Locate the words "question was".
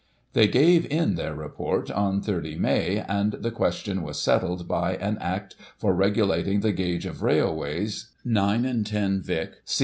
3.51-4.19